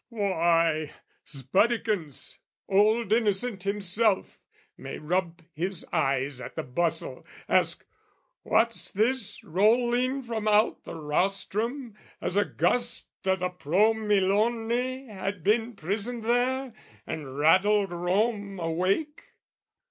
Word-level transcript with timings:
Why, 0.09 0.91
'sbuddikins, 1.27 2.39
old 2.67 3.13
Innocent 3.13 3.61
himself 3.61 4.41
May 4.75 4.97
rub 4.97 5.43
his 5.53 5.85
eyes 5.93 6.41
at 6.41 6.55
the 6.55 6.63
bustle, 6.63 7.23
ask 7.47 7.85
"What's 8.41 8.89
this 8.89 9.43
"Rolling 9.43 10.23
from 10.23 10.47
out 10.47 10.85
the 10.85 10.95
rostrum, 10.95 11.93
as 12.19 12.35
a 12.35 12.45
gust 12.45 13.09
"O' 13.27 13.35
the 13.35 13.49
Pro 13.49 13.93
Milone 13.93 14.71
had 15.07 15.43
been 15.43 15.75
prisoned 15.75 16.23
there, 16.23 16.73
"And 17.05 17.37
rattled 17.37 17.91
Rome 17.91 18.59
awake?" 18.59 19.25